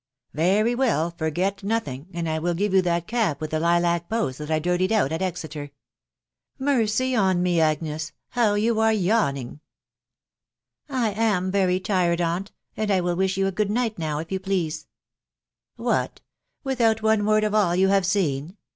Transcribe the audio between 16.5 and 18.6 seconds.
121" What!..•. without one word of all you have seen